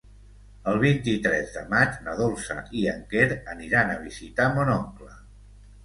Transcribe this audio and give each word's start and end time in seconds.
El 0.71 0.79
vint-i-tres 0.83 1.51
de 1.59 1.63
maig 1.75 2.01
na 2.07 2.17
Dolça 2.23 2.59
i 2.83 2.89
en 2.95 3.07
Quer 3.15 3.31
aniran 3.57 3.97
a 3.99 4.03
visitar 4.11 4.53
mon 4.59 4.77
oncle. 4.83 5.17